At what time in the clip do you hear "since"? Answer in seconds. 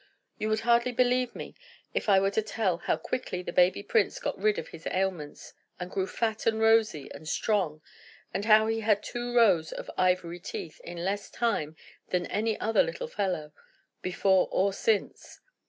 14.73-15.39